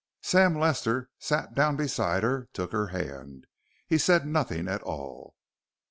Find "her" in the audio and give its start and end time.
2.23-2.49, 2.71-2.87